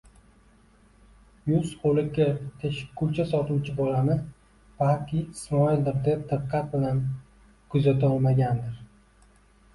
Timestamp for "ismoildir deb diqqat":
5.21-6.75